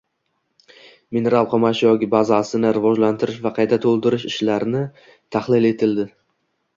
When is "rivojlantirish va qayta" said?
2.77-3.79